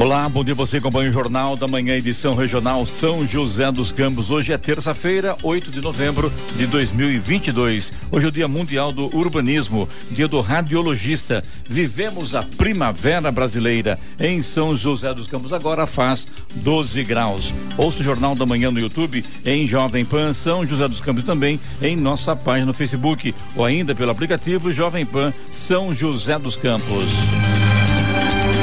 [0.00, 4.30] Olá, bom dia você acompanha o Jornal da Manhã, edição regional São José dos Campos.
[4.30, 7.92] Hoje é terça-feira, 8 de novembro de 2022.
[8.08, 11.42] Hoje é o Dia Mundial do Urbanismo, Dia do Radiologista.
[11.68, 15.52] Vivemos a primavera brasileira em São José dos Campos.
[15.52, 17.52] Agora faz 12 graus.
[17.76, 21.58] Ouça o Jornal da Manhã no YouTube, em Jovem Pan São José dos Campos também
[21.82, 27.67] em nossa página no Facebook ou ainda pelo aplicativo Jovem Pan São José dos Campos.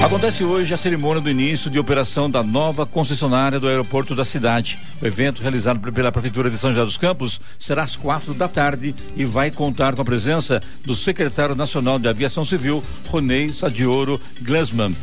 [0.03, 4.77] Acontece hoje a cerimônia do início de operação da nova concessionária do aeroporto da cidade.
[5.01, 8.93] O evento, realizado pela Prefeitura de São José dos Campos, será às quatro da tarde
[9.15, 14.95] e vai contar com a presença do secretário nacional de Aviação Civil, Ronei Sadioro Glesman.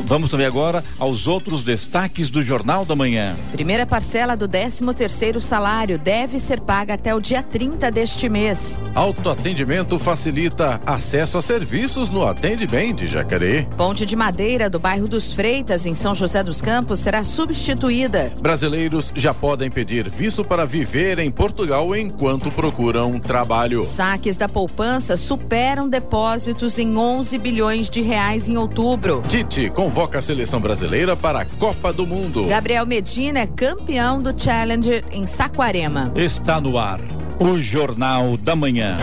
[0.00, 3.36] Vamos também agora aos outros destaques do Jornal da Manhã.
[3.52, 8.80] Primeira parcela do 13 terceiro salário deve ser paga até o dia 30 deste mês.
[8.94, 13.66] Autoatendimento facilita acesso a serviços no Atende Bem de Jacareí.
[13.76, 18.32] Ponte de madeira do bairro dos Freitas, em São José dos Campos, será substituída.
[18.40, 23.82] Brasileiros já podem pedir visto para viver em Portugal enquanto procuram trabalho.
[23.82, 29.22] Saques da poupança superam depósitos em 11 bilhões de reais em outubro.
[29.28, 32.46] Tite convoca a seleção brasileira para a Copa do Mundo.
[32.46, 36.10] Gabriel Medina é campeão do Challenger em Saquarema.
[36.16, 37.00] Está no ar
[37.38, 38.96] o Jornal da Manhã.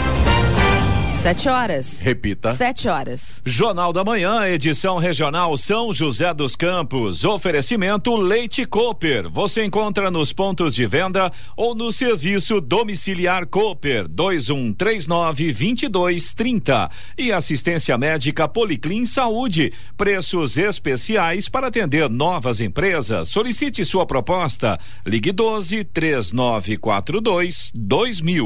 [1.21, 2.01] Sete horas.
[2.01, 2.55] Repita.
[2.55, 3.43] Sete horas.
[3.45, 7.23] Jornal da Manhã, edição regional São José dos Campos.
[7.23, 9.29] Oferecimento Leite Cooper.
[9.29, 16.89] Você encontra nos pontos de venda ou no serviço domiciliar Cooper 2139 2230.
[17.15, 19.71] E assistência médica Policlin Saúde.
[19.95, 23.29] Preços especiais para atender novas empresas.
[23.29, 24.79] Solicite sua proposta.
[25.05, 28.43] Ligue 12 3942 2000.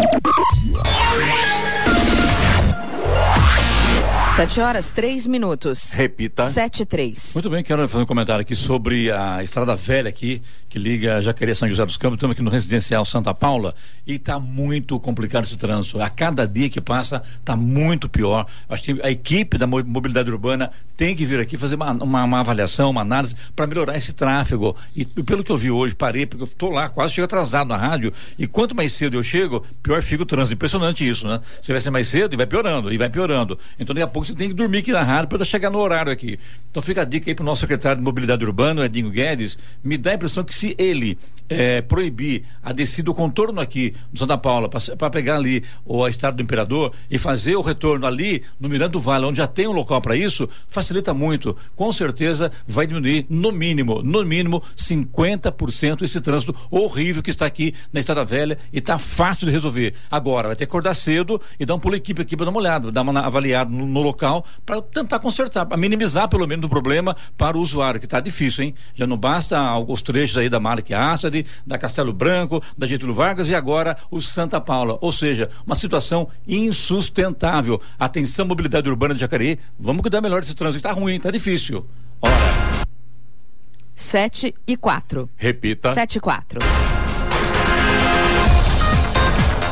[4.36, 5.94] Sete horas, três minutos.
[5.94, 6.50] Repita.
[6.52, 7.32] Sete e três.
[7.34, 10.42] Muito bem, quero fazer um comentário aqui sobre a estrada velha aqui,
[10.76, 12.18] que liga Jacareí São José dos Campos.
[12.18, 13.74] Estamos aqui no residencial Santa Paula
[14.06, 16.02] e está muito complicado esse trânsito.
[16.02, 18.46] A cada dia que passa, está muito pior.
[18.68, 22.40] Acho que a equipe da mobilidade urbana tem que vir aqui fazer uma, uma, uma
[22.42, 24.76] avaliação, uma análise para melhorar esse tráfego.
[24.94, 27.78] E pelo que eu vi hoje, parei, porque eu estou lá, quase chego atrasado na
[27.78, 28.12] rádio.
[28.38, 30.56] E quanto mais cedo eu chego, pior fica o trânsito.
[30.56, 31.40] Impressionante isso, né?
[31.62, 33.58] Você vai ser mais cedo e vai piorando, e vai piorando.
[33.80, 36.12] Então daqui a pouco você tem que dormir aqui na rádio para chegar no horário
[36.12, 36.38] aqui.
[36.70, 39.98] Então fica a dica aí para o nosso secretário de Mobilidade Urbana, Edinho Guedes, me
[39.98, 41.18] dá a impressão que se ele
[41.50, 46.10] é, proibir a descida, o contorno aqui do Santa Paula, para pegar ali o a
[46.10, 49.68] Estrada do Imperador e fazer o retorno ali no Miranda do Vale, onde já tem
[49.68, 51.56] um local para isso, facilita muito.
[51.76, 57.74] Com certeza vai diminuir, no mínimo, no mínimo, 50% esse trânsito horrível que está aqui
[57.94, 59.94] na Estrada Velha e está fácil de resolver.
[60.10, 62.60] Agora, vai ter que acordar cedo e dar um pulo equipe aqui para dar uma
[62.60, 66.70] olhada, dar uma avaliada no, no local para tentar consertar, para minimizar pelo menos o
[66.70, 68.76] problema para o usuário, que está difícil, hein?
[68.96, 73.50] Já não basta os trechos aí da Malek Assad, da Castelo Branco, da Getúlio Vargas
[73.50, 74.98] e agora o Santa Paula.
[75.02, 77.82] Ou seja, uma situação insustentável.
[77.98, 80.86] Atenção, mobilidade urbana de Jacareí, vamos cuidar melhor desse trânsito.
[80.86, 81.86] Está ruim, está difícil.
[82.22, 82.86] Hora.
[83.96, 85.30] Sete e quatro.
[85.38, 85.94] Repita.
[85.94, 86.60] Sete e quatro.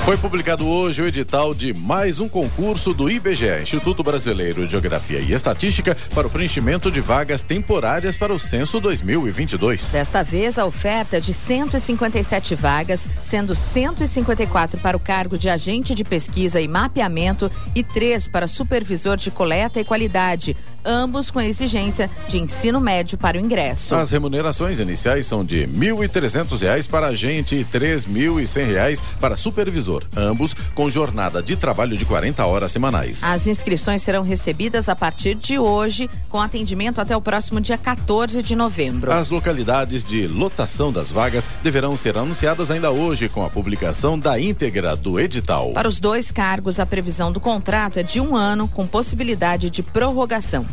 [0.05, 5.19] Foi publicado hoje o edital de mais um concurso do IBGE, Instituto Brasileiro de Geografia
[5.19, 9.91] e Estatística, para o preenchimento de vagas temporárias para o censo 2022.
[9.91, 15.95] Desta vez, a oferta é de 157 vagas, sendo 154 para o cargo de agente
[15.95, 20.53] de pesquisa e mapeamento e três para supervisor de coleta e qualidade,
[20.85, 23.95] ambos com exigência de ensino médio para o ingresso.
[23.95, 30.53] As remunerações iniciais são de R$ 1.300 para agente e R$ 3.100 para supervisor ambos
[30.73, 33.23] com jornada de trabalho de 40 horas semanais.
[33.23, 38.41] As inscrições serão recebidas a partir de hoje, com atendimento até o próximo dia 14
[38.41, 39.11] de novembro.
[39.11, 44.39] As localidades de lotação das vagas deverão ser anunciadas ainda hoje, com a publicação da
[44.39, 45.71] íntegra do edital.
[45.73, 49.83] Para os dois cargos, a previsão do contrato é de um ano, com possibilidade de
[49.83, 50.65] prorrogação.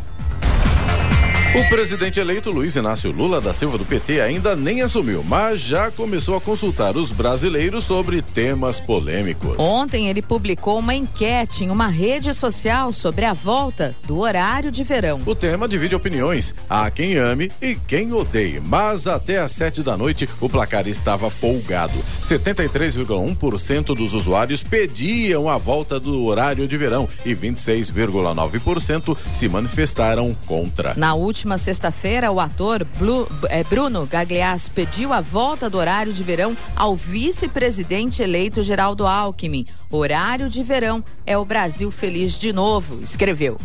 [0.63, 1.20] Thank you.
[1.53, 5.91] O presidente eleito Luiz Inácio Lula da Silva do PT ainda nem assumiu, mas já
[5.91, 9.55] começou a consultar os brasileiros sobre temas polêmicos.
[9.59, 14.81] Ontem ele publicou uma enquete em uma rede social sobre a volta do horário de
[14.81, 15.19] verão.
[15.25, 16.55] O tema divide opiniões.
[16.69, 21.29] Há quem ame e quem odeie, mas até às sete da noite o placar estava
[21.29, 21.99] folgado.
[22.23, 30.93] 73,1% dos usuários pediam a volta do horário de verão e 26,9% se manifestaram contra.
[30.95, 36.13] Na última última sexta-feira, o ator Blue, é, Bruno Gagliasso pediu a volta do horário
[36.13, 39.65] de verão ao vice-presidente eleito Geraldo Alckmin.
[39.89, 43.57] Horário de verão é o Brasil feliz de novo, escreveu.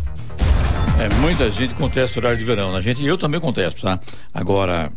[0.98, 2.72] É, muita gente contesta o horário de verão.
[2.72, 2.80] Né?
[2.80, 4.00] gente, eu também contesto, tá?
[4.32, 4.90] Agora,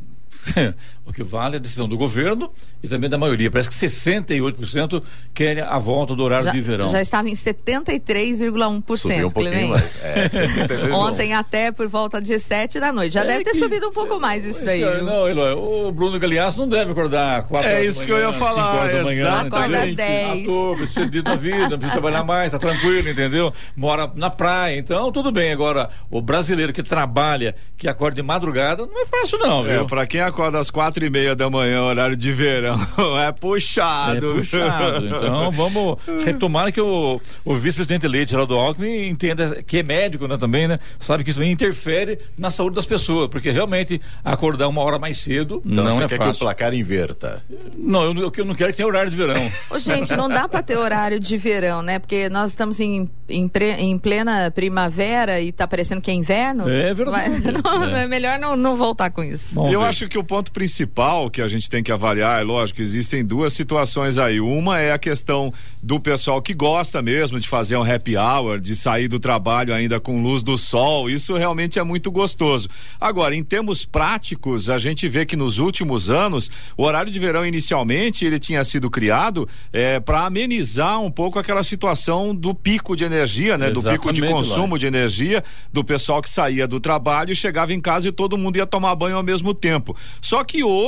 [1.11, 2.51] o que vale é a decisão do governo
[2.83, 3.49] e também da maioria.
[3.49, 5.03] Parece que 68%
[5.33, 6.89] querem a volta do horário já, de verão.
[6.89, 8.97] Já estava em 73,1%.
[8.97, 10.01] Subiu um pouquinho mais.
[10.01, 13.13] É, Ontem até por volta de 7 da noite.
[13.13, 14.83] Já é deve ter que, subido um pouco mais isso daí.
[14.83, 18.19] É, não, Eloy, o Bruno Galeasso não deve acordar 4 É isso manhã, que eu
[18.19, 18.87] ia falar.
[18.87, 19.31] da manhã.
[19.31, 20.43] Acorda às 10.
[20.43, 23.53] Ator, precisa da vida, precisa trabalhar mais, tá tranquilo, entendeu?
[23.75, 25.51] Mora na praia, então tudo bem.
[25.51, 29.81] Agora, o brasileiro que trabalha, que acorda de madrugada, não é fácil não, é, viu?
[29.81, 32.77] É, pra quem acorda às quatro e meia da manhã, horário de verão,
[33.19, 34.31] é puxado.
[34.31, 35.07] É puxado.
[35.07, 40.37] Então vamos retomar que o, o vice-presidente eleito, Geraldo Alckmin, entenda que é médico né,
[40.37, 40.79] também, né?
[40.99, 45.61] Sabe que isso interfere na saúde das pessoas, porque realmente acordar uma hora mais cedo
[45.65, 46.33] então, não você é quer fácil.
[46.33, 47.43] que o placar inverta?
[47.77, 49.51] Não, eu, eu não quero que tenha horário de verão.
[49.69, 51.99] Ô, gente, não dá para ter horário de verão, né?
[51.99, 56.69] Porque nós estamos em, em, pre, em plena primavera e tá parecendo que é inverno.
[56.69, 57.41] É verdade.
[57.41, 58.03] Mas, não, é.
[58.03, 59.55] é melhor não, não voltar com isso.
[59.55, 59.85] Bom, eu ver.
[59.87, 60.88] acho que o ponto principal
[61.31, 64.39] que a gente tem que avaliar, é lógico, existem duas situações aí.
[64.39, 68.75] Uma é a questão do pessoal que gosta mesmo de fazer um happy hour, de
[68.75, 71.09] sair do trabalho ainda com luz do sol.
[71.09, 72.67] Isso realmente é muito gostoso.
[72.99, 77.45] Agora, em termos práticos, a gente vê que nos últimos anos, o horário de verão
[77.45, 83.03] inicialmente ele tinha sido criado é, para amenizar um pouco aquela situação do pico de
[83.03, 83.69] energia, né?
[83.69, 84.79] Exatamente, do pico de consumo lá.
[84.79, 88.65] de energia do pessoal que saía do trabalho, chegava em casa e todo mundo ia
[88.65, 89.95] tomar banho ao mesmo tempo.
[90.21, 90.78] Só que hoje,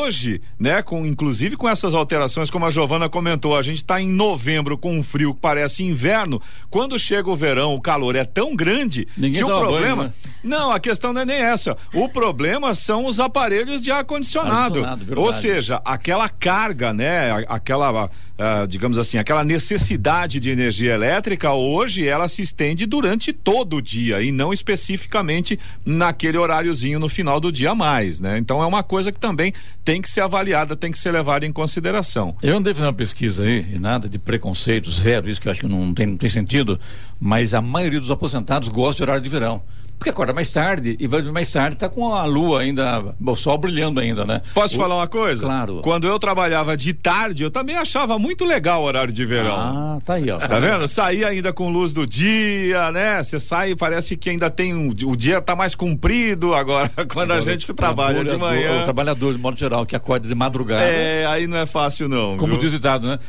[0.60, 4.78] né, com inclusive com essas alterações, como a Giovana comentou, a gente está em novembro
[4.78, 6.42] com um frio que parece inverno.
[6.70, 9.96] Quando chega o verão, o calor é tão grande Ninguém que o problema.
[9.96, 10.32] Banho, né?
[10.44, 11.78] Não, a questão não é nem essa.
[11.94, 14.84] O problema são os aparelhos de ar-condicionado.
[14.84, 17.46] Ar Ou seja, aquela carga, né?
[17.48, 23.78] Aquela, uh, digamos assim, aquela necessidade de energia elétrica, hoje ela se estende durante todo
[23.78, 28.38] o dia e não especificamente naquele horáriozinho no final do dia mais, né?
[28.38, 31.51] Então é uma coisa que também tem que ser avaliada, tem que ser levada em
[31.51, 32.36] consideração.
[32.42, 35.62] Eu andei fazendo uma pesquisa aí, e nada de preconceito, zero, isso que eu acho
[35.62, 36.80] que não tem, não tem sentido,
[37.19, 39.62] mas a maioria dos aposentados gosta de horário de verão.
[40.01, 43.56] Porque acorda mais tarde e vai mais tarde, tá com a lua ainda, o sol
[43.56, 44.42] brilhando ainda, né?
[44.51, 44.80] Posso o...
[44.80, 45.45] falar uma coisa?
[45.45, 45.81] Claro.
[45.83, 49.53] Quando eu trabalhava de tarde, eu também achava muito legal o horário de verão.
[49.53, 50.39] Ah, tá aí, ó.
[50.39, 50.88] Tá vendo?
[50.88, 53.21] Sair ainda com luz do dia, né?
[53.21, 57.30] Você sai e parece que ainda tem um, o dia tá mais comprido agora, quando
[57.30, 58.81] agora, a gente que trabalha de manhã.
[58.81, 60.83] O trabalhador, de modo geral, que acorda de madrugada.
[60.83, 62.38] É, aí não é fácil não.
[62.38, 62.62] Como viu?
[62.62, 63.19] diz o ditado, né?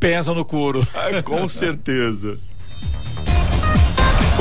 [0.00, 0.82] Pesa no couro.
[1.10, 2.38] É, com certeza.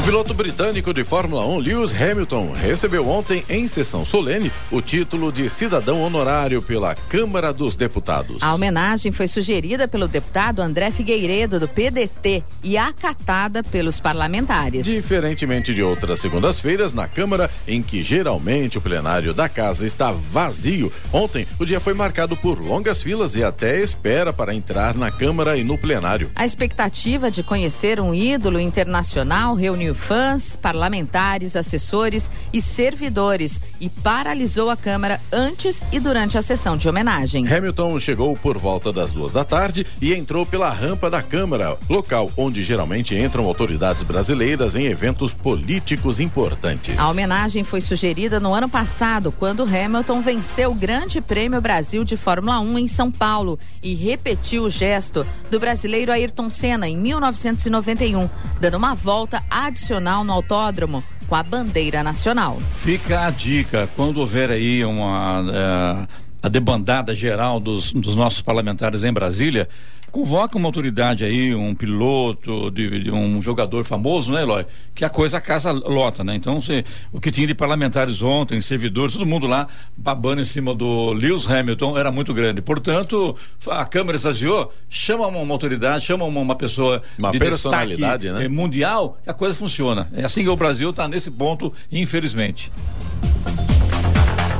[0.04, 5.32] O piloto britânico de Fórmula 1, Lewis Hamilton, recebeu ontem, em sessão solene, o título
[5.32, 8.44] de cidadão honorário pela Câmara dos Deputados.
[8.44, 14.86] A homenagem foi sugerida pelo deputado André Figueiredo, do PDT, e acatada pelos parlamentares.
[14.86, 20.92] Diferentemente de outras segundas-feiras, na Câmara, em que geralmente o plenário da casa está vazio,
[21.14, 25.56] ontem o dia foi marcado por longas filas e até espera para entrar na Câmara
[25.56, 26.30] e no plenário.
[26.36, 33.90] A expectativa de conhecer um ídolo internacional reuniu reuniu fãs, parlamentares, assessores e servidores e
[33.90, 37.48] paralisou a Câmara antes e durante a sessão de homenagem.
[37.48, 42.31] Hamilton chegou por volta das duas da tarde e entrou pela rampa da Câmara, local
[42.35, 46.97] onde geralmente entram autoridades brasileiras em eventos políticos importantes.
[46.97, 52.18] A homenagem foi sugerida no ano passado, quando Hamilton venceu o Grande Prêmio Brasil de
[52.18, 58.30] Fórmula 1 em São Paulo e repetiu o gesto do brasileiro Ayrton Senna em 1991,
[58.59, 62.57] dando uma volta a tradicional no autódromo com a bandeira nacional.
[62.73, 66.07] Fica a dica, quando houver aí uma uh,
[66.42, 69.68] a debandada geral dos, dos nossos parlamentares em Brasília,
[70.14, 74.64] convoca uma autoridade aí, um piloto, de, de, um jogador famoso, né, Eloy?
[74.94, 76.36] Que a coisa a casa lota, né?
[76.36, 79.68] Então, se, o que tinha de parlamentares ontem, servidores, todo mundo lá
[79.98, 82.62] babando em cima do Lewis Hamilton era muito grande.
[82.62, 83.36] Portanto,
[83.68, 88.48] a Câmara exagerou, chama uma, uma, autoridade, chama uma, uma pessoa uma de personalidade, né?
[88.48, 90.08] Mundial, e a coisa funciona.
[90.14, 92.72] É assim que o Brasil está nesse ponto, infelizmente.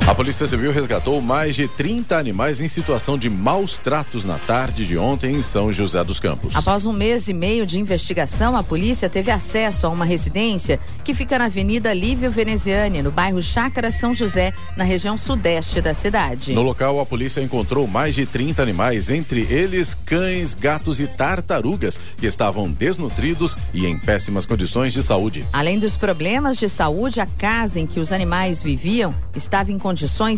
[0.06, 4.86] A Polícia Civil resgatou mais de 30 animais em situação de maus tratos na tarde
[4.86, 6.54] de ontem em São José dos Campos.
[6.58, 11.14] Após um mês e meio de investigação, a polícia teve acesso a uma residência que
[11.14, 16.52] fica na Avenida Lívio Veneziane, no bairro Chácara São José, na região sudeste da cidade.
[16.54, 21.98] No local, a polícia encontrou mais de 30 animais, entre eles cães, gatos e tartarugas,
[22.18, 25.46] que estavam desnutridos e em péssimas condições de saúde.
[25.54, 29.93] Além dos problemas de saúde, a casa em que os animais viviam estava em condições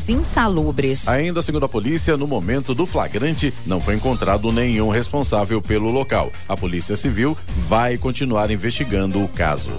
[0.09, 1.07] insalubres.
[1.07, 6.31] Ainda segundo a polícia, no momento do flagrante, não foi encontrado nenhum responsável pelo local.
[6.47, 9.71] A Polícia Civil vai continuar investigando o caso.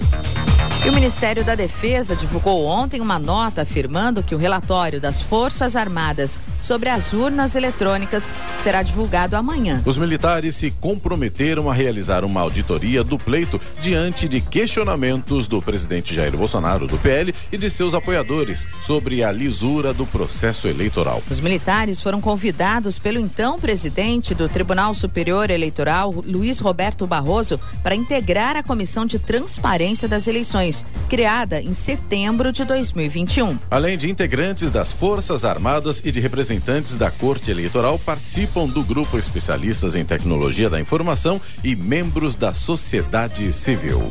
[0.86, 5.74] E o Ministério da Defesa divulgou ontem uma nota afirmando que o relatório das Forças
[5.74, 9.82] Armadas sobre as urnas eletrônicas será divulgado amanhã.
[9.84, 16.14] Os militares se comprometeram a realizar uma auditoria do pleito diante de questionamentos do presidente
[16.14, 21.20] Jair Bolsonaro, do PL, e de seus apoiadores sobre a lisura do processo eleitoral.
[21.28, 27.96] Os militares foram convidados pelo então presidente do Tribunal Superior Eleitoral, Luiz Roberto Barroso, para
[27.96, 30.75] integrar a Comissão de Transparência das Eleições
[31.08, 33.58] criada em setembro de 2021.
[33.70, 39.16] Além de integrantes das Forças Armadas e de representantes da Corte Eleitoral, participam do grupo
[39.16, 44.02] especialistas em tecnologia da informação e membros da sociedade civil.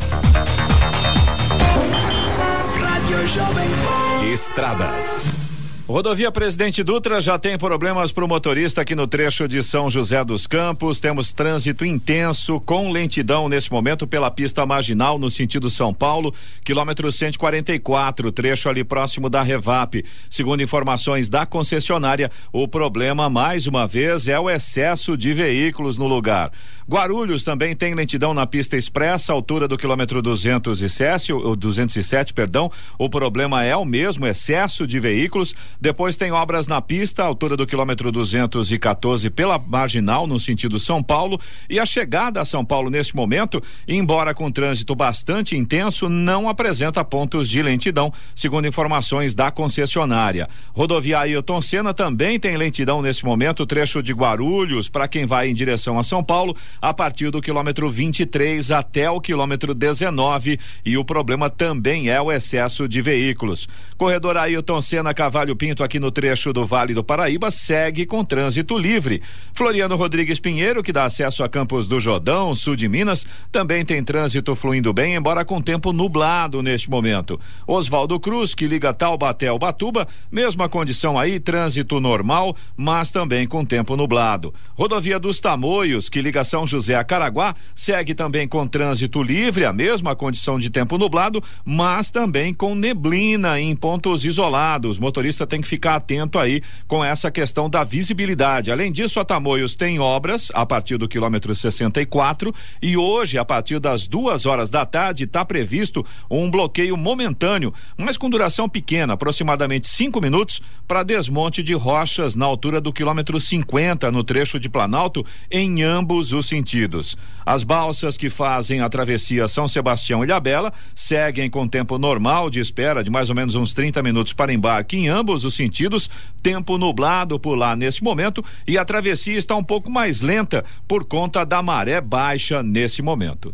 [4.33, 5.44] Estradas.
[5.87, 10.25] Rodovia Presidente Dutra já tem problemas para o motorista aqui no trecho de São José
[10.25, 10.99] dos Campos.
[10.99, 17.11] Temos trânsito intenso com lentidão nesse momento pela pista marginal no sentido São Paulo, quilômetro
[17.11, 20.03] 144, trecho ali próximo da Revap.
[20.27, 26.07] Segundo informações da concessionária, o problema mais uma vez é o excesso de veículos no
[26.07, 26.51] lugar.
[26.87, 32.71] Guarulhos também tem lentidão na pista expressa, altura do quilômetro 207, ou 207, perdão.
[32.99, 35.55] O problema é o mesmo, excesso de veículos.
[35.79, 41.39] Depois tem obras na pista, altura do quilômetro 214 pela marginal, no sentido São Paulo.
[41.69, 47.03] E a chegada a São Paulo neste momento, embora com trânsito bastante intenso, não apresenta
[47.03, 50.49] pontos de lentidão, segundo informações da concessionária.
[50.73, 55.53] Rodovia Ailton Senna também tem lentidão neste momento, trecho de Guarulhos, para quem vai em
[55.53, 60.59] direção a São Paulo, a partir do quilômetro 23 até o quilômetro 19.
[60.85, 63.67] E o problema também é o excesso de veículos.
[63.97, 69.21] Corredor Ailton Senna Cavalho aqui no trecho do Vale do Paraíba segue com trânsito livre.
[69.53, 74.03] Floriano Rodrigues Pinheiro, que dá acesso a Campos do Jordão, sul de Minas, também tem
[74.03, 77.39] trânsito fluindo bem, embora com tempo nublado neste momento.
[77.65, 83.63] Oswaldo Cruz, que liga Taubaté ao Batuba, mesma condição aí, trânsito normal, mas também com
[83.63, 84.53] tempo nublado.
[84.75, 89.73] Rodovia dos Tamoios, que liga São José a Caraguá, segue também com trânsito livre, a
[89.73, 94.99] mesma condição de tempo nublado, mas também com neblina em pontos isolados.
[94.99, 98.71] Motorista tem que ficar atento aí com essa questão da visibilidade.
[98.71, 103.79] Além disso, a Tamoios tem obras a partir do quilômetro 64 e hoje, a partir
[103.79, 109.87] das duas horas da tarde, está previsto um bloqueio momentâneo, mas com duração pequena, aproximadamente
[109.87, 115.25] cinco minutos, para desmonte de rochas na altura do quilômetro 50 no trecho de Planalto,
[115.49, 117.17] em ambos os sentidos.
[117.45, 122.59] As balsas que fazem a travessia São Sebastião e Ilhabela seguem com tempo normal de
[122.59, 126.09] espera de mais ou menos uns 30 minutos para embarque em ambos os sentidos,
[126.41, 131.05] tempo nublado por lá nesse momento e a travessia está um pouco mais lenta por
[131.05, 133.53] conta da maré baixa nesse momento.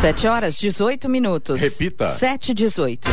[0.00, 1.60] Sete horas, 18 minutos.
[1.60, 2.06] Repita.
[2.06, 3.08] Sete, dezoito.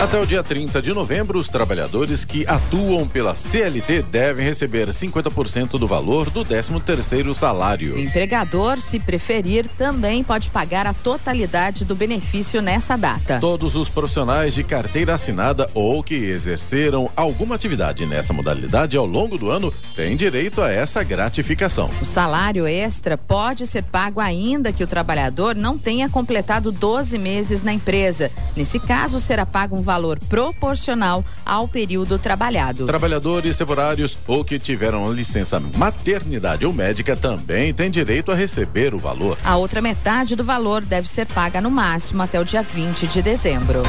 [0.00, 5.78] Até o dia 30 de novembro, os trabalhadores que atuam pela CLT devem receber 50%
[5.78, 7.96] do valor do 13º salário.
[7.96, 13.40] O empregador, se preferir, também pode pagar a totalidade do benefício nessa data.
[13.40, 19.36] Todos os profissionais de carteira assinada ou que exerceram alguma atividade nessa modalidade ao longo
[19.36, 21.90] do ano têm direito a essa gratificação.
[22.00, 27.62] O salário extra pode ser pago ainda que o trabalhador não tenha completado 12 meses
[27.62, 28.30] na empresa.
[28.56, 32.86] Nesse caso, será pago um valor proporcional ao período trabalhado.
[32.86, 38.98] Trabalhadores temporários ou que tiveram licença maternidade ou médica também têm direito a receber o
[38.98, 39.36] valor.
[39.42, 43.20] A outra metade do valor deve ser paga no máximo até o dia 20 de
[43.20, 43.82] dezembro.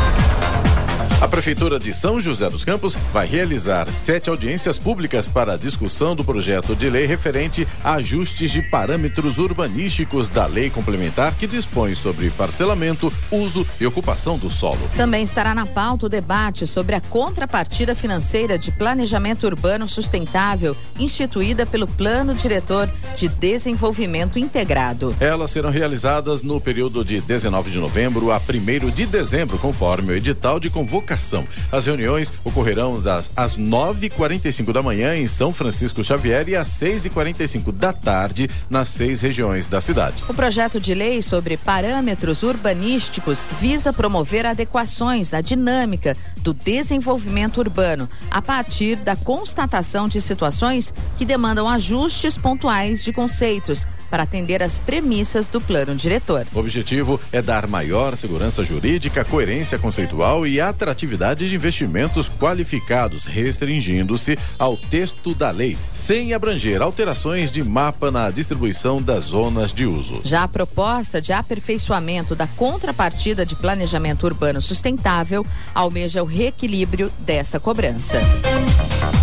[1.22, 6.16] A Prefeitura de São José dos Campos vai realizar sete audiências públicas para a discussão
[6.16, 11.96] do projeto de lei referente a ajustes de parâmetros urbanísticos da lei complementar que dispõe
[11.96, 14.80] sobre parcelamento, uso e ocupação do solo.
[14.96, 21.66] Também estará na pauta o debate sobre a contrapartida financeira de planejamento urbano sustentável instituída
[21.66, 25.16] pelo Plano Diretor de Desenvolvimento Integrado.
[25.20, 30.16] Elas serão realizadas no período de 19 de novembro a 1 de dezembro, conforme o
[30.16, 36.50] edital de convocação as reuniões ocorrerão das às 9h45 da manhã em São Francisco Xavier
[36.50, 40.22] e às 6h45 da tarde nas seis regiões da cidade.
[40.28, 48.10] O projeto de lei sobre parâmetros urbanísticos visa promover adequações à dinâmica do desenvolvimento urbano
[48.30, 54.78] a partir da constatação de situações que demandam ajustes pontuais de conceitos para atender às
[54.78, 56.46] premissas do plano diretor.
[56.54, 64.38] O objetivo é dar maior segurança jurídica, coerência conceitual e atratividade de investimentos qualificados, restringindo-se
[64.60, 70.22] ao texto da lei, sem abranger alterações de mapa na distribuição das zonas de uso.
[70.26, 77.60] Já a proposta de aperfeiçoamento da contrapartida de planejamento urbano sustentável almeja o reequilíbrio dessa
[77.60, 78.20] cobrança.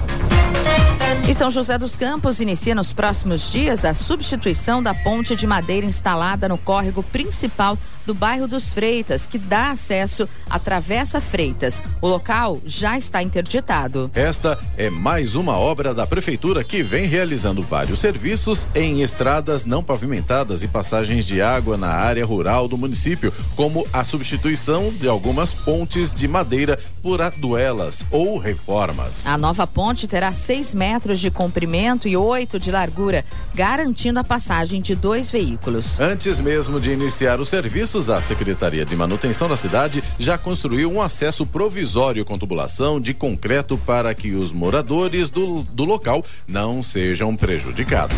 [1.29, 5.85] E São José dos Campos inicia nos próximos dias a substituição da ponte de madeira
[5.85, 7.77] instalada no córrego principal
[8.09, 11.83] do bairro dos Freitas, que dá acesso à Travessa Freitas.
[12.01, 14.11] O local já está interditado.
[14.15, 19.85] Esta é mais uma obra da prefeitura que vem realizando vários serviços em estradas não
[19.85, 25.53] pavimentadas e passagens de água na área rural do município, como a substituição de algumas
[25.53, 29.27] pontes de madeira por aduelas ou reformas.
[29.27, 33.23] A nova ponte terá seis metros de comprimento e oito de largura,
[33.55, 36.01] garantindo a passagem de dois veículos.
[36.01, 37.51] Antes mesmo de iniciar os
[37.99, 43.13] serviços, a Secretaria de Manutenção da cidade já construiu um acesso provisório com tubulação de
[43.13, 48.17] concreto para que os moradores do, do local não sejam prejudicados.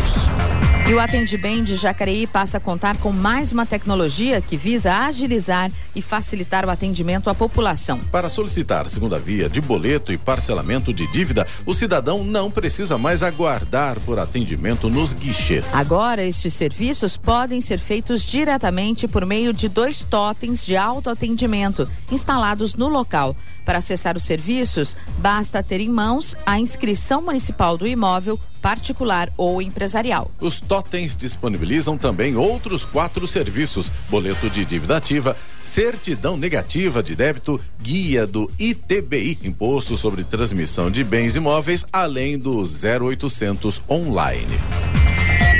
[0.89, 5.71] E o Atendibem de Jacareí passa a contar com mais uma tecnologia que visa agilizar
[5.95, 7.99] e facilitar o atendimento à população.
[8.11, 13.23] Para solicitar segunda via de boleto e parcelamento de dívida, o cidadão não precisa mais
[13.23, 15.73] aguardar por atendimento nos guichês.
[15.73, 22.75] Agora, estes serviços podem ser feitos diretamente por meio de dois totens de autoatendimento instalados
[22.75, 23.35] no local.
[23.65, 29.61] Para acessar os serviços, basta ter em mãos a inscrição municipal do imóvel particular ou
[29.61, 30.31] empresarial.
[30.39, 37.59] Os totens disponibilizam também outros quatro serviços: boleto de dívida ativa, certidão negativa de débito,
[37.81, 45.00] guia do ITBI, Imposto sobre Transmissão de Bens Imóveis, além do 0800 online.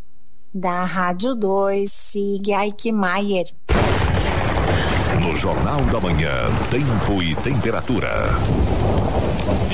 [0.54, 3.46] Da Rádio 2, Sig Aikmaier.
[5.22, 8.10] No Jornal da Manhã, Tempo e Temperatura.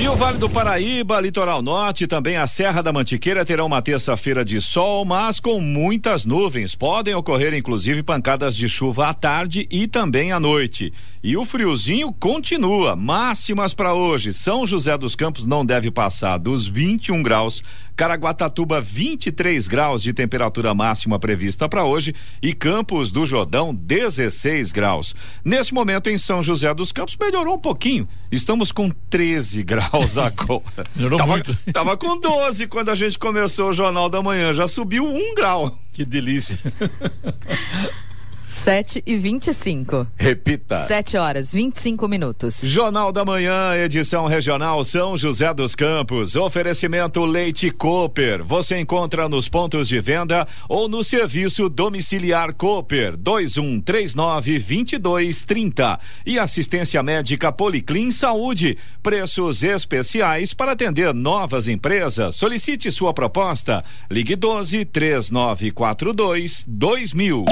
[0.01, 4.45] E o Vale do Paraíba, Litoral Norte, também a Serra da Mantiqueira terão uma terça-feira
[4.45, 6.73] de sol, mas com muitas nuvens.
[6.73, 10.93] Podem ocorrer inclusive pancadas de chuva à tarde e também à noite.
[11.21, 12.95] E o friozinho continua.
[12.95, 14.33] Máximas para hoje.
[14.33, 17.61] São José dos Campos não deve passar dos 21 graus.
[17.99, 25.13] Caraguatatuba 23 graus de temperatura máxima prevista para hoje e Campos do Jordão 16 graus.
[25.43, 28.07] Nesse momento em São José dos Campos melhorou um pouquinho.
[28.31, 30.63] Estamos com 13 graus agora.
[30.95, 31.57] Melhorou tava, muito.
[31.73, 35.77] tava com 12 quando a gente começou o Jornal da Manhã, já subiu um grau.
[35.91, 36.57] Que delícia.
[38.53, 40.07] 7 e 25.
[40.15, 40.85] Repita.
[40.87, 42.61] 7 horas, 25 minutos.
[42.63, 46.35] Jornal da Manhã, edição regional São José dos Campos.
[46.35, 48.43] Oferecimento Leite Cooper.
[48.43, 55.99] Você encontra nos pontos de venda ou no serviço domiciliar Cooper 2139 2230.
[56.25, 58.77] E assistência médica Policlin Saúde.
[59.01, 62.35] Preços especiais para atender novas empresas.
[62.35, 63.83] Solicite sua proposta.
[64.09, 67.45] Ligue 12 3942 2000.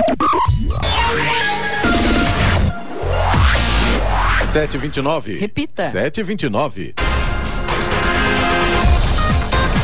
[4.43, 5.37] Sete e vinte e nove.
[5.37, 5.87] Repita.
[5.89, 6.21] Sete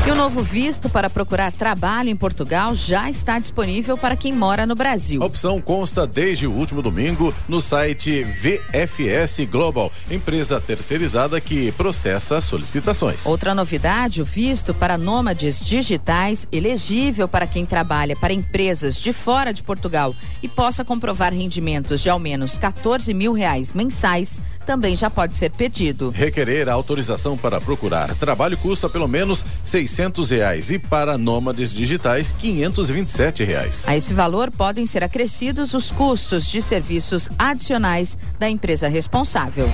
[0.05, 4.65] e o novo visto para procurar trabalho em Portugal já está disponível para quem mora
[4.65, 5.23] no Brasil.
[5.23, 12.41] A opção consta desde o último domingo no site VFS Global, empresa terceirizada que processa
[12.41, 13.25] solicitações.
[13.25, 19.53] Outra novidade, o visto para nômades digitais, elegível para quem trabalha para empresas de fora
[19.53, 25.09] de Portugal e possa comprovar rendimentos de ao menos 14 mil reais mensais, também já
[25.09, 26.09] pode ser pedido.
[26.09, 29.92] Requerer a autorização para procurar trabalho custa pelo menos 600
[30.29, 33.83] reais e para nômades digitais 527 reais.
[33.87, 39.69] A esse valor podem ser acrescidos os custos de serviços adicionais da empresa responsável.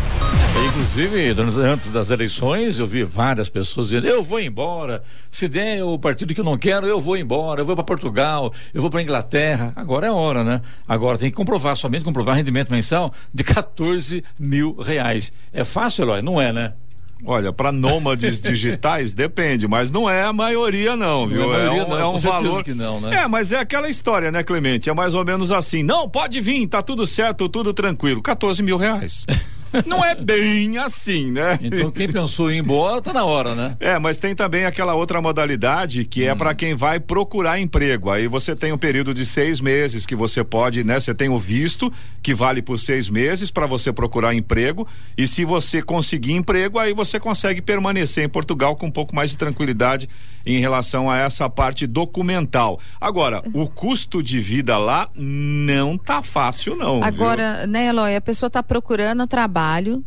[0.67, 5.01] Inclusive, antes das eleições, eu vi várias pessoas dizendo: eu vou embora.
[5.31, 7.61] Se der o partido que eu não quero, eu vou embora.
[7.61, 9.71] Eu vou para Portugal, eu vou para Inglaterra.
[9.75, 10.61] Agora é hora, né?
[10.87, 15.31] Agora tem que comprovar, somente comprovar rendimento mensal de 14 mil reais.
[15.53, 16.21] É fácil, Eloy?
[16.21, 16.73] Não é, né?
[17.25, 21.41] Olha, para nômades digitais depende, mas não é a maioria não, viu?
[21.41, 23.23] Não é, a maioria, um, não, é um valor que não, né?
[23.23, 24.89] É, mas é aquela história, né, Clemente?
[24.89, 25.83] É mais ou menos assim.
[25.83, 28.21] Não, pode vir, tá tudo certo, tudo tranquilo.
[28.21, 29.25] 14 mil reais.
[29.85, 31.57] não é bem assim, né?
[31.61, 33.75] Então quem pensou em ir embora, tá na hora, né?
[33.79, 38.09] É, mas tem também aquela outra modalidade que é para quem vai procurar emprego.
[38.09, 40.99] Aí você tem um período de seis meses que você pode, né?
[40.99, 44.87] Você tem o visto que vale por seis meses para você procurar emprego.
[45.17, 49.31] E se você conseguir emprego, aí você consegue permanecer em Portugal com um pouco mais
[49.31, 50.09] de tranquilidade
[50.45, 52.79] em relação a essa parte documental.
[52.99, 57.03] Agora, o custo de vida lá não tá fácil, não.
[57.03, 57.67] Agora, viu?
[57.67, 59.58] né, Eloy, a pessoa está procurando trabalho,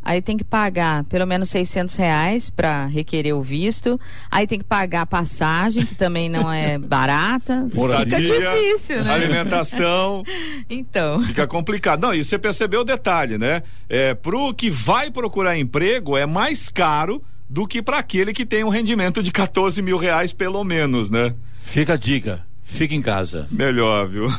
[0.03, 3.99] aí tem que pagar pelo menos 600 reais para requerer o visto,
[4.31, 7.67] aí tem que pagar a passagem, que também não é barata.
[7.75, 9.12] Moradia, Fica difícil, né?
[9.12, 10.23] Alimentação.
[10.69, 11.23] então.
[11.25, 12.03] Fica complicado.
[12.03, 13.62] Não, e você percebeu o detalhe, né?
[13.88, 18.65] É, pro que vai procurar emprego é mais caro do que para aquele que tem
[18.65, 21.35] um rendimento de 14 mil reais pelo menos, né?
[21.62, 23.47] Fica a dica, fica em casa.
[23.51, 24.33] Melhor, viu?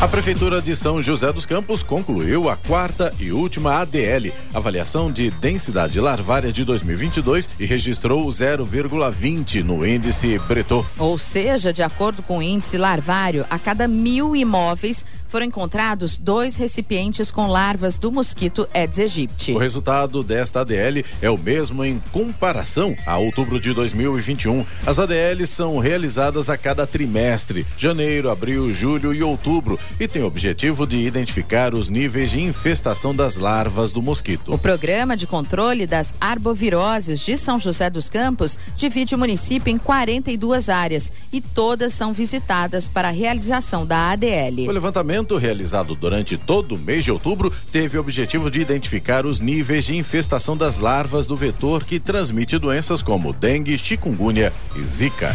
[0.00, 5.28] A Prefeitura de São José dos Campos concluiu a quarta e última ADL, avaliação de
[5.28, 10.86] densidade larvária de 2022 e registrou 0,20 no índice Bretot.
[10.96, 16.56] Ou seja, de acordo com o índice larvário, a cada mil imóveis foram encontrados dois
[16.56, 19.52] recipientes com larvas do mosquito Aedes aegypti.
[19.52, 24.64] O resultado desta ADL é o mesmo em comparação a outubro de 2021.
[24.86, 30.26] As ADLs são realizadas a cada trimestre, janeiro, abril, julho e outubro, e tem o
[30.26, 34.52] objetivo de identificar os níveis de infestação das larvas do mosquito.
[34.52, 39.78] O programa de controle das arboviroses de São José dos Campos divide o município em
[39.78, 44.68] 42 áreas e todas são visitadas para a realização da ADL.
[44.68, 49.40] O levantamento realizado durante todo o mês de outubro teve o objetivo de identificar os
[49.40, 55.34] níveis de infestação das larvas do vetor que transmite doenças como dengue, chikungunya e zika.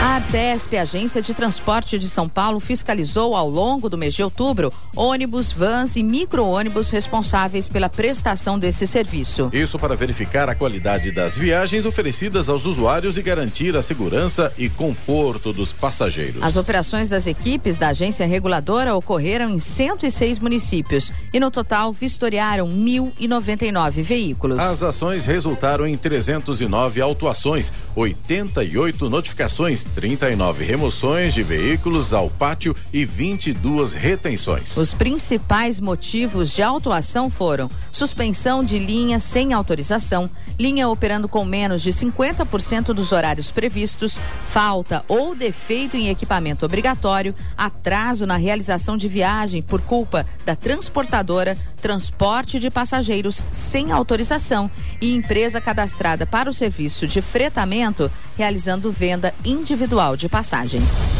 [0.00, 4.72] A Artesp, Agência de Transporte de São Paulo, fiscalizou ao longo do mês de outubro
[4.96, 9.50] ônibus, vans e micro-ônibus responsáveis pela prestação desse serviço.
[9.52, 14.70] Isso para verificar a qualidade das viagens oferecidas aos usuários e garantir a segurança e
[14.70, 16.42] conforto dos passageiros.
[16.42, 22.66] As operações das equipes da agência reguladora ocorreram em 106 municípios e, no total, vistoriaram
[22.66, 24.58] 1.099 veículos.
[24.58, 33.04] As ações resultaram em 309 autuações, 88 notificações 39 remoções de veículos ao pátio e
[33.04, 34.76] 22 retenções.
[34.76, 41.82] Os principais motivos de autuação foram suspensão de linha sem autorização, linha operando com menos
[41.82, 49.08] de 50% dos horários previstos, falta ou defeito em equipamento obrigatório, atraso na realização de
[49.08, 56.54] viagem por culpa da transportadora, transporte de passageiros sem autorização e empresa cadastrada para o
[56.54, 61.10] serviço de fretamento realizando venda individual individual de passagens.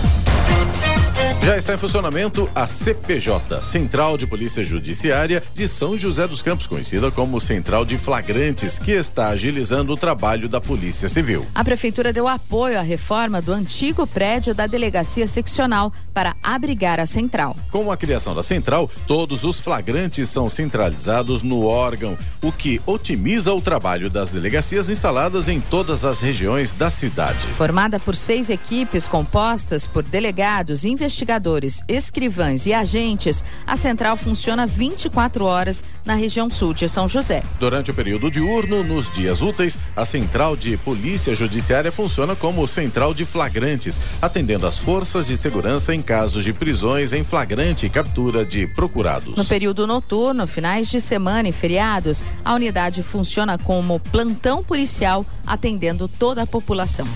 [1.42, 6.66] Já está em funcionamento a CPJ, Central de Polícia Judiciária de São José dos Campos,
[6.66, 11.46] conhecida como Central de Flagrantes, que está agilizando o trabalho da Polícia Civil.
[11.54, 17.06] A Prefeitura deu apoio à reforma do antigo prédio da Delegacia Seccional para abrigar a
[17.06, 17.56] central.
[17.70, 23.52] Com a criação da central, todos os flagrantes são centralizados no órgão, o que otimiza
[23.54, 27.38] o trabalho das delegacias instaladas em todas as regiões da cidade.
[27.56, 34.66] Formada por seis equipes compostas por delegados, investigadores, investigadores, escrivães e agentes, a central funciona
[34.66, 37.42] 24 horas na região sul de São José.
[37.58, 43.12] Durante o período diurno, nos dias úteis, a central de polícia judiciária funciona como central
[43.12, 48.42] de flagrantes, atendendo às forças de segurança em casos de prisões em flagrante e captura
[48.42, 49.36] de procurados.
[49.36, 56.08] No período noturno, finais de semana e feriados, a unidade funciona como plantão policial, atendendo
[56.08, 57.06] toda a população.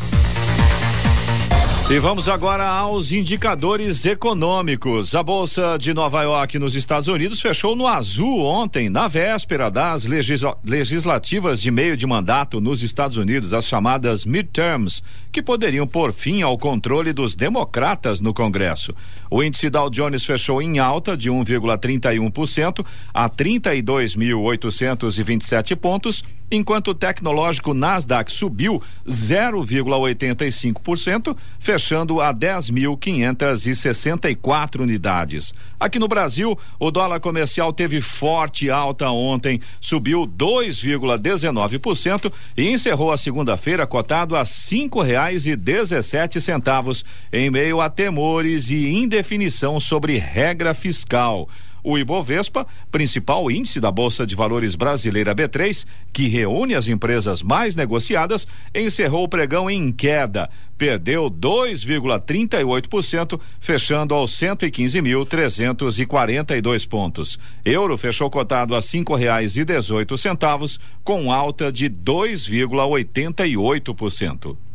[1.90, 5.14] E vamos agora aos indicadores econômicos.
[5.14, 10.06] A Bolsa de Nova York, nos Estados Unidos, fechou no azul ontem, na véspera das
[10.06, 16.14] legisla legislativas de meio de mandato nos Estados Unidos, as chamadas midterms, que poderiam pôr
[16.14, 18.94] fim ao controle dos democratas no Congresso.
[19.30, 27.72] O índice Dow Jones fechou em alta de 1,31% a 32.827 pontos, enquanto o tecnológico
[27.74, 35.52] Nasdaq subiu 0,85%, fechando a 10.564 unidades.
[35.78, 43.18] Aqui no Brasil, o dólar comercial teve forte alta ontem, subiu 2,19% e encerrou a
[43.18, 50.18] segunda-feira cotado a cinco reais e dezessete centavos, em meio a temores e indefinição sobre
[50.18, 51.48] regra fiscal.
[51.86, 57.76] O Ibovespa, principal índice da Bolsa de Valores brasileira B3, que reúne as empresas mais
[57.76, 60.48] negociadas, encerrou o pregão em queda.
[60.78, 67.38] Perdeu 2,38%, fechando aos 115.342 pontos.
[67.62, 74.56] Euro fechou cotado a cinco reais e dezoito centavos, com alta de 2,88%.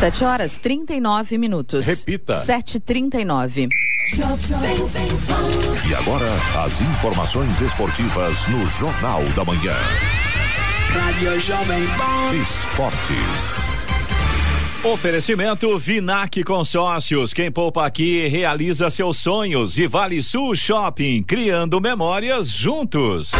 [0.00, 1.86] Sete horas trinta e nove minutos.
[1.86, 2.32] Repita.
[2.34, 3.68] Sete trinta e nove.
[5.88, 6.26] E agora,
[6.64, 9.74] as informações esportivas no Jornal da Manhã.
[10.88, 12.34] Rádio Jovem Pan.
[12.34, 13.70] Esportes.
[14.82, 17.34] Oferecimento Vinac Consórcios.
[17.34, 19.78] Quem poupa aqui realiza seus sonhos.
[19.78, 23.30] E Vale Sul Shopping, criando memórias juntos.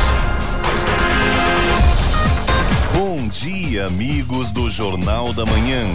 [3.31, 5.93] Dia, amigos do Jornal da Manhã.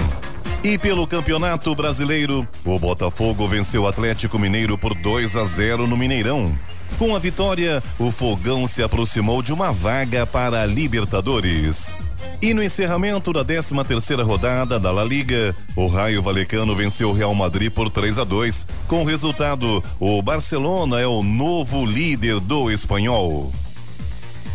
[0.63, 5.97] E pelo Campeonato Brasileiro, o Botafogo venceu o Atlético Mineiro por 2 a 0 no
[5.97, 6.57] Mineirão.
[6.97, 11.93] Com a vitória, o Fogão se aproximou de uma vaga para a Libertadores.
[12.41, 17.13] E no encerramento da 13 terceira rodada da La Liga, o Raio Valecano venceu o
[17.13, 18.65] Real Madrid por 3 a 2.
[18.87, 23.51] Com o resultado, o Barcelona é o novo líder do espanhol.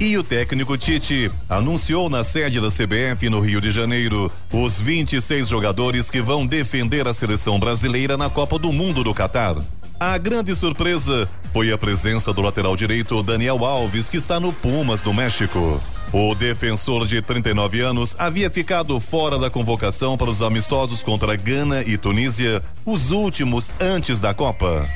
[0.00, 5.46] E o técnico Tite anunciou na sede da CBF no Rio de Janeiro os 26
[5.46, 9.56] jogadores que vão defender a seleção brasileira na Copa do Mundo do Catar.
[10.00, 15.02] A grande surpresa foi a presença do lateral direito Daniel Alves, que está no Pumas
[15.02, 15.78] do México.
[16.10, 21.82] O defensor de 39 anos havia ficado fora da convocação para os amistosos contra Gana
[21.82, 24.88] e Tunísia, os últimos antes da Copa.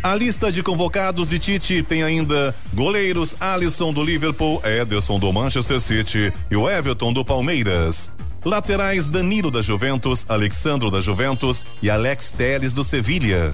[0.00, 5.80] A lista de convocados de Tite tem ainda goleiros Alisson do Liverpool, Ederson do Manchester
[5.80, 8.10] City e o Everton do Palmeiras.
[8.44, 13.52] Laterais Danilo da Juventus, Alexandro da Juventus e Alex Teles do Sevilha.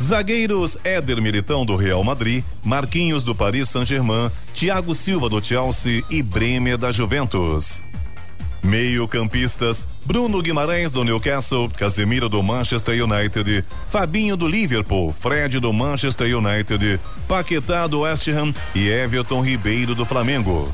[0.00, 6.22] Zagueiros Éder Militão do Real Madrid, Marquinhos do Paris Saint-Germain, Thiago Silva do Chelsea e
[6.22, 7.82] Bremer da Juventus.
[8.62, 16.36] Meio-campistas: Bruno Guimarães do Newcastle, Casemiro do Manchester United, Fabinho do Liverpool, Fred do Manchester
[16.36, 20.70] United, Paquetá do West Ham e Everton Ribeiro do Flamengo.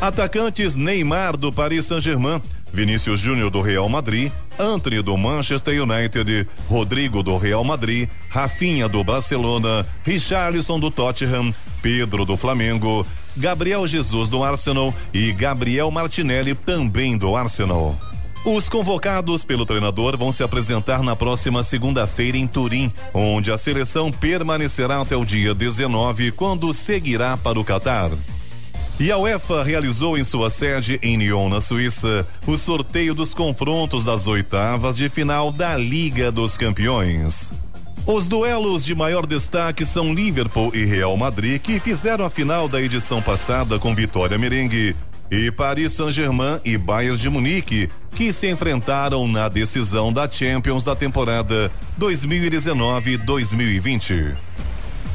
[0.00, 7.22] Atacantes Neymar do Paris Saint-Germain, Vinícius Júnior do Real Madrid, Anthony do Manchester United, Rodrigo
[7.22, 14.42] do Real Madrid, Rafinha do Barcelona, Richarlison do Tottenham, Pedro do Flamengo, Gabriel Jesus do
[14.42, 17.96] Arsenal e Gabriel Martinelli também do Arsenal.
[18.44, 24.12] Os convocados pelo treinador vão se apresentar na próxima segunda-feira em Turim, onde a seleção
[24.12, 28.08] permanecerá até o dia 19, quando seguirá para o Catar.
[29.00, 34.04] E a UEFA realizou em sua sede em Lyon, na Suíça, o sorteio dos confrontos
[34.04, 37.52] das oitavas de final da Liga dos Campeões.
[38.06, 42.80] Os duelos de maior destaque são Liverpool e Real Madrid, que fizeram a final da
[42.80, 44.94] edição passada com vitória merengue,
[45.28, 50.94] e Paris Saint-Germain e Bayern de Munique, que se enfrentaram na decisão da Champions da
[50.94, 54.36] temporada 2019-2020.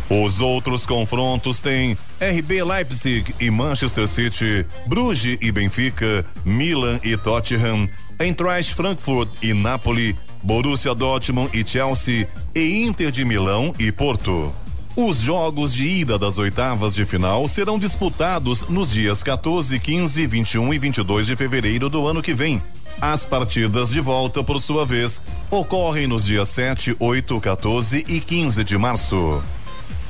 [0.09, 7.87] Os outros confrontos têm RB Leipzig e Manchester City, Bruges e Benfica, Milan e Tottenham,
[8.19, 14.53] Eintracht Frankfurt e Napoli, Borussia Dortmund e Chelsea e Inter de Milão e Porto.
[14.95, 20.73] Os jogos de ida das oitavas de final serão disputados nos dias 14, 15, 21
[20.73, 22.61] e 22 de fevereiro do ano que vem.
[22.99, 28.63] As partidas de volta, por sua vez, ocorrem nos dias 7, 8, 14 e 15
[28.63, 29.41] de março.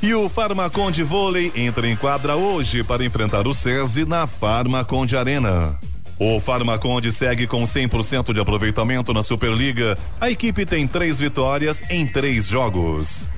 [0.02, 5.78] E o Farmaconde Vôlei entra em quadra hoje para enfrentar o SESI na Farmaconde Arena.
[6.24, 9.98] O Farmaconde segue com 100% de aproveitamento na Superliga.
[10.20, 13.28] A equipe tem três vitórias em três jogos.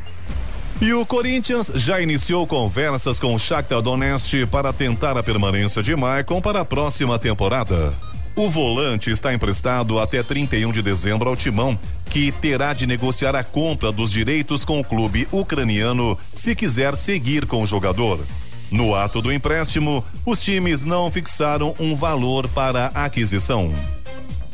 [0.83, 5.97] E o Corinthians já iniciou conversas com o Shakhtar Donetsk para tentar a permanência de
[5.97, 7.95] Maicon para a próxima temporada.
[8.37, 11.79] O volante está emprestado até 31 de dezembro ao Timão,
[12.11, 17.47] que terá de negociar a compra dos direitos com o clube ucraniano se quiser seguir
[17.47, 18.21] com o jogador.
[18.71, 23.73] No ato do empréstimo, os times não fixaram um valor para a aquisição.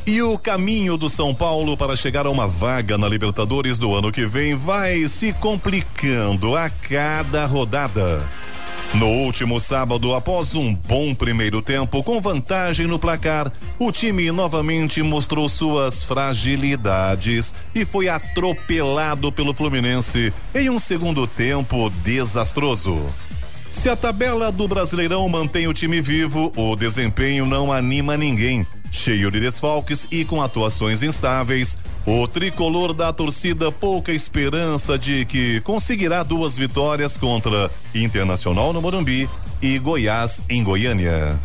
[0.06, 4.10] E o caminho do São Paulo para chegar a uma vaga na Libertadores do ano
[4.10, 8.26] que vem vai se complicando a cada rodada.
[8.94, 15.00] No último sábado, após um bom primeiro tempo com vantagem no placar, o time novamente
[15.00, 22.98] mostrou suas fragilidades e foi atropelado pelo Fluminense em um segundo tempo desastroso.
[23.70, 28.66] Se a tabela do Brasileirão mantém o time vivo, o desempenho não anima ninguém.
[28.90, 35.60] Cheio de desfalques e com atuações instáveis, o tricolor da torcida pouca esperança de que
[35.60, 39.28] conseguirá duas vitórias contra Internacional no Morumbi
[39.62, 41.38] e Goiás em Goiânia.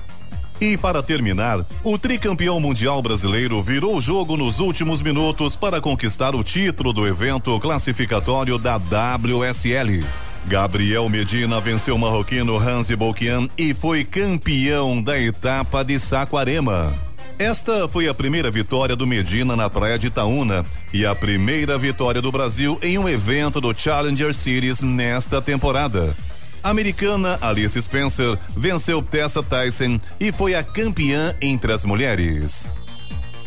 [0.60, 6.34] E para terminar, o tricampeão mundial brasileiro virou o jogo nos últimos minutos para conquistar
[6.34, 10.04] o título do evento classificatório da WSL.
[10.48, 16.94] Gabriel Medina venceu o marroquino Hansi Bolkian e foi campeão da etapa de Saquarema.
[17.40, 22.22] Esta foi a primeira vitória do Medina na praia de Itaúna e a primeira vitória
[22.22, 26.16] do Brasil em um evento do Challenger Series nesta temporada.
[26.64, 32.72] A americana Alice Spencer venceu Tessa Tyson e foi a campeã entre as mulheres.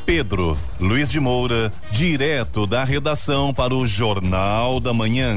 [0.04, 5.36] Pedro Luiz de Moura, direto da redação para o Jornal da Manhã.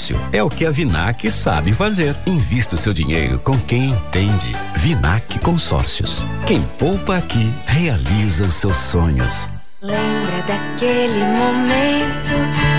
[0.00, 2.16] Consórcio é o que a Vinac sabe fazer.
[2.26, 4.52] Invista o seu dinheiro com quem entende.
[4.76, 6.22] Vinac Consórcios.
[6.46, 9.48] Quem poupa aqui realiza os seus sonhos.
[9.82, 12.34] Lembra daquele momento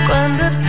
[0.07, 0.60] quando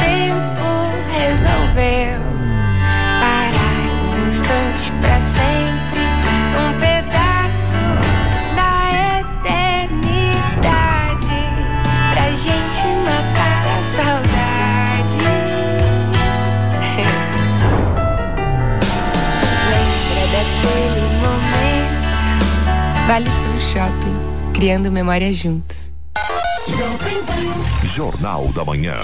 [23.12, 25.94] Vale Sul Shopping, criando memórias juntos.
[27.94, 29.02] Jornal da Manhã.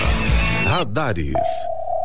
[0.65, 1.37] Radares.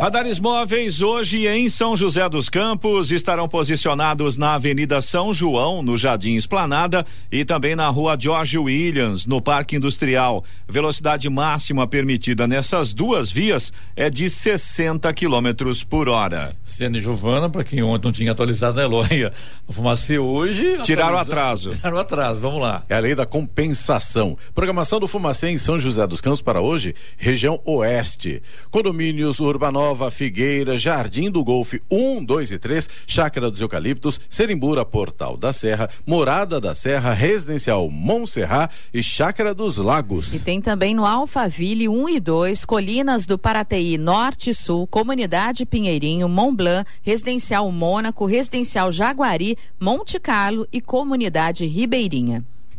[0.03, 5.95] Radares móveis hoje em São José dos Campos estarão posicionados na Avenida São João, no
[5.95, 10.43] Jardim Esplanada, e também na Rua George Williams, no Parque Industrial.
[10.67, 16.53] Velocidade máxima permitida nessas duas vias é de 60 quilômetros por hora.
[16.65, 19.31] Sendo Giovana, para quem ontem não tinha atualizado a Eloia,
[19.65, 20.81] a Fumacê hoje.
[20.81, 21.69] Tiraram o atraso.
[21.79, 22.83] Tiraram o atraso, vamos lá.
[22.89, 24.37] É a lei da compensação.
[24.53, 28.43] Programação do Fumacê em São José dos Campos para hoje, região oeste.
[28.69, 29.92] Condomínios Urbanova.
[29.93, 35.53] Nova, Figueira, Jardim do Golfe 1, 2 e 3, Chácara dos Eucaliptos, Serimbura, Portal da
[35.53, 40.33] Serra, Morada da Serra, Residencial Montserrat e Chácara dos Lagos.
[40.33, 45.63] E tem também no Alphaville 1 e 2, Colinas do Parateí Norte e Sul, Comunidade
[45.63, 52.43] Pinheirinho, Mont Blanc, Residencial Mônaco, Residencial Jaguari, Monte Carlo e Comunidade Ribeirinha.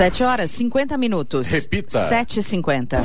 [0.00, 1.50] Sete horas, 50 minutos.
[1.50, 2.08] Repita.
[2.08, 3.02] Sete e cinquenta.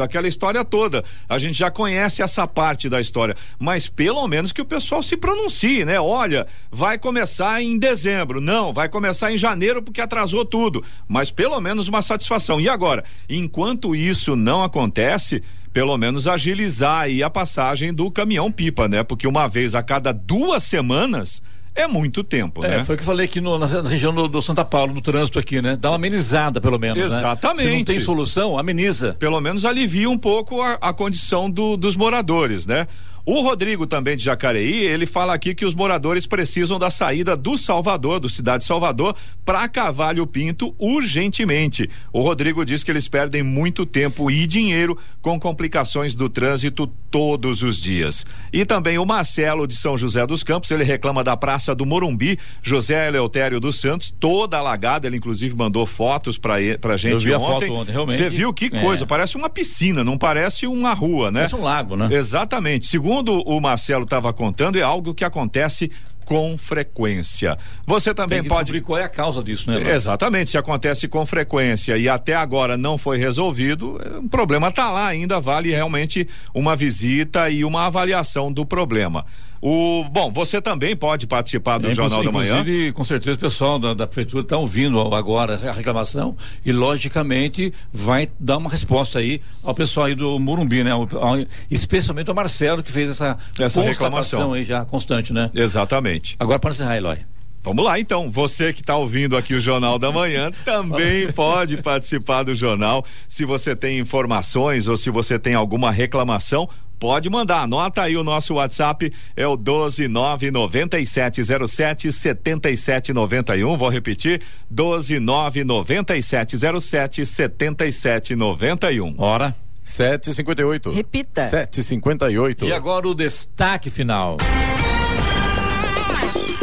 [0.00, 1.04] aquela história toda.
[1.28, 5.16] A gente já conhece essa parte da história, mas pelo menos que o pessoal se
[5.16, 6.00] pronuncie, né?
[6.00, 8.40] Olha, vai começar em dezembro.
[8.40, 10.84] Não, vai começar em janeiro porque atrasou tudo.
[11.08, 12.60] Mas pelo menos uma satisfação.
[12.60, 18.88] E agora, enquanto isso não acontece, pelo menos agilizar aí a passagem do caminhão pipa,
[18.88, 19.02] né?
[19.02, 21.42] Porque uma vez a cada duas semanas
[21.74, 22.82] é muito tempo, É, né?
[22.84, 25.38] foi o que eu falei aqui no- na, região do, do Santa Paulo, no trânsito
[25.38, 25.76] aqui, né?
[25.80, 26.98] Dá uma amenizada, pelo menos.
[26.98, 27.04] né?
[27.04, 27.68] Exatamente.
[27.70, 29.14] Se não tem solução, ameniza.
[29.18, 32.86] pelo menos alivia um pouco a, a condição do- dos moradores, né?
[33.24, 37.56] O Rodrigo também de Jacareí, ele fala aqui que os moradores precisam da saída do
[37.56, 39.14] Salvador, do Cidade Salvador,
[39.44, 41.88] para Cavalho Pinto urgentemente.
[42.12, 47.62] O Rodrigo diz que eles perdem muito tempo e dinheiro com complicações do trânsito todos
[47.62, 48.26] os dias.
[48.52, 52.38] E também o Marcelo de São José dos Campos, ele reclama da Praça do Morumbi,
[52.60, 57.34] José Eleutério dos Santos, toda alagada, ele inclusive mandou fotos para pra gente Eu vi
[57.34, 57.68] a ontem.
[57.68, 58.16] foto ontem, realmente.
[58.16, 58.80] Você viu que É.
[58.82, 61.40] coisa, parece uma piscina, não parece uma rua, né?
[61.40, 62.08] Parece um lago, né?
[62.10, 62.86] Exatamente.
[62.86, 65.90] Segundo o Marcelo estava contando, é algo que acontece
[66.24, 67.58] com frequência.
[67.86, 69.76] Você também Tem que pode qual é a causa disso, né?
[69.76, 69.92] Eloy?
[69.92, 74.90] Exatamente, se acontece com frequência e até agora não foi resolvido, é, o problema está
[74.90, 79.26] lá ainda, vale realmente uma visita e uma avaliação do problema.
[79.64, 82.58] O, bom, você também pode participar do É, Jornal da Manhã.
[82.60, 86.36] Inclusive, com certeza, o pessoal da, da prefeitura está ouvindo agora a reclamação
[86.66, 90.90] e, logicamente, vai dar uma resposta aí ao pessoal aí do Morumbi, né?
[90.90, 94.52] Ao- ao- especialmente ao Marcelo, que fez essa, Essa reclamação.
[94.52, 95.48] aí já constante, né?
[95.54, 96.34] Exatamente.
[96.40, 97.18] Agora, para encerrar, Eloy.
[97.62, 98.30] Vamos lá, então.
[98.30, 103.04] Você que está ouvindo aqui o Jornal da Manhã também pode participar do jornal.
[103.28, 107.62] Se você tem informações ou se você tem alguma reclamação, pode mandar.
[107.62, 113.76] Anota aí o nosso WhatsApp, é o 1299707 7791.
[113.76, 114.42] Vou repetir:
[114.72, 119.14] 1299707 7791.
[119.18, 119.54] Hora.
[119.84, 120.90] 758.
[120.90, 121.48] Repita.
[121.48, 122.64] 758.
[122.66, 124.36] E agora o destaque final.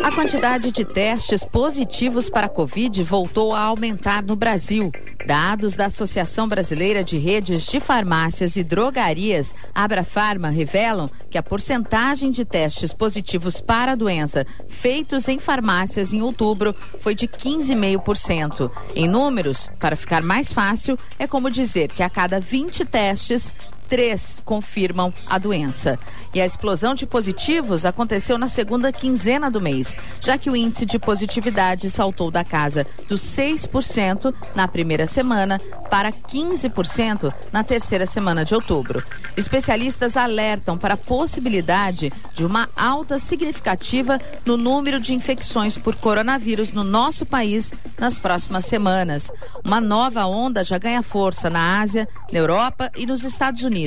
[0.04, 4.92] A quantidade de testes positivos para a Covid voltou a aumentar no Brasil.
[5.28, 12.32] Dados da Associação Brasileira de Redes de Farmácias e Drogarias, Abrafarma, revelam que a porcentagem
[12.32, 18.72] de testes positivos para a doença feitos em farmácias em outubro foi de 15,5%.
[18.96, 23.54] Em números, para ficar mais fácil, é como dizer que a cada 20 testes,
[23.90, 25.98] três confirmam a doença.
[26.34, 30.86] E a explosão de positivos aconteceu na segunda quinzena do mês, já que o índice
[30.86, 35.60] de positividade saltou da casa dos 6% na primeira semana
[35.90, 39.04] para 15% na terceira semana de outubro.
[39.36, 46.72] Especialistas alertam para a possibilidade de uma alta significativa no número de infecções por coronavírus
[46.72, 49.32] no nosso país nas próximas semanas.
[49.66, 53.79] Uma nova onda já ganha força na Ásia, na Europa e nos Estados Unidos.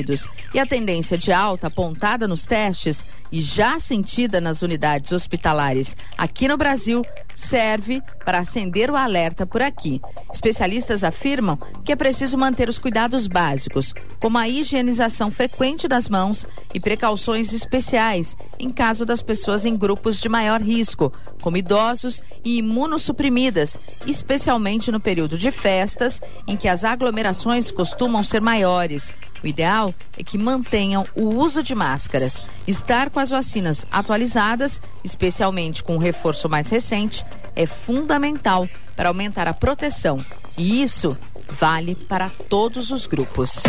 [0.53, 6.47] E a tendência de alta apontada nos testes e já sentida nas unidades hospitalares aqui
[6.47, 7.03] no Brasil
[7.33, 9.99] serve para acender o alerta por aqui.
[10.31, 16.45] Especialistas afirmam que é preciso manter os cuidados básicos, como a higienização frequente das mãos
[16.75, 21.11] e precauções especiais em caso das pessoas em grupos de maior risco,
[21.41, 28.41] como idosos e imunossuprimidas, especialmente no período de festas, em que as aglomerações costumam ser
[28.41, 29.11] maiores.
[29.43, 32.41] O ideal é que mantenham o uso de máscaras.
[32.65, 39.47] Estar com as vacinas atualizadas, especialmente com o reforço mais recente, é fundamental para aumentar
[39.47, 40.23] a proteção.
[40.57, 41.17] E isso
[41.49, 43.63] vale para todos os grupos.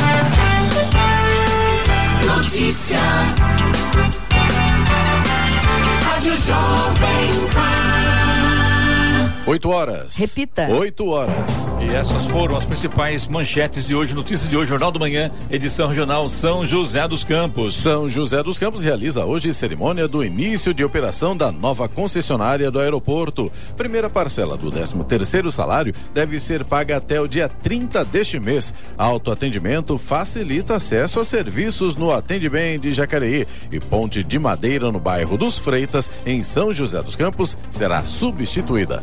[2.27, 2.99] Notícia.
[6.03, 8.24] Rádio Jovem Pan.
[9.47, 10.17] 8 horas.
[10.17, 10.69] Repita.
[10.71, 11.69] 8 horas.
[11.79, 15.87] E essas foram as principais manchetes de hoje, notícias de hoje, Jornal do Manhã, edição
[15.87, 17.77] regional São José dos Campos.
[17.77, 22.81] São José dos Campos realiza hoje cerimônia do início de operação da nova concessionária do
[22.81, 23.53] aeroporto.
[23.77, 28.73] Primeira parcela do 13 terceiro salário deve ser paga até o dia 30 deste mês.
[28.97, 35.37] Autoatendimento facilita acesso a serviços no Atendimento de Jacareí e Ponte de Madeira no bairro
[35.37, 39.03] dos Freitas, em São José dos Campos, será substituída.